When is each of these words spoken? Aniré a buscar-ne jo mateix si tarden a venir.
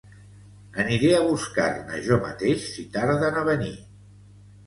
Aniré 0.83 1.09
a 1.17 1.19
buscar-ne 1.25 1.99
jo 2.09 2.17
mateix 2.23 2.65
si 2.77 2.85
tarden 2.97 3.37
a 3.43 3.47
venir. 3.53 3.73